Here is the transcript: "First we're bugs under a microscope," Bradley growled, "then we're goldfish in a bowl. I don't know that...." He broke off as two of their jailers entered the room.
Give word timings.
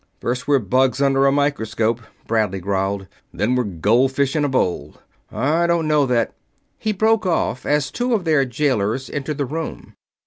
"First 0.19 0.47
we're 0.47 0.57
bugs 0.57 0.99
under 0.99 1.27
a 1.27 1.31
microscope," 1.31 2.01
Bradley 2.25 2.59
growled, 2.59 3.05
"then 3.31 3.53
we're 3.53 3.65
goldfish 3.65 4.35
in 4.35 4.43
a 4.43 4.49
bowl. 4.49 4.95
I 5.31 5.67
don't 5.67 5.87
know 5.87 6.07
that...." 6.07 6.33
He 6.79 6.91
broke 6.91 7.27
off 7.27 7.67
as 7.67 7.91
two 7.91 8.15
of 8.15 8.25
their 8.25 8.43
jailers 8.43 9.11
entered 9.11 9.37
the 9.37 9.45
room. 9.45 9.93